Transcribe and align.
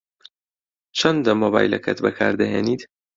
چەندە 0.97 1.31
مۆبایلەکەت 1.41 1.97
بەکار 2.05 2.33
دەهێنیت؟ 2.41 2.81